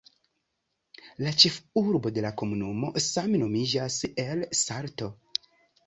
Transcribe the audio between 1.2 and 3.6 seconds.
La ĉefurbo de la komunumo same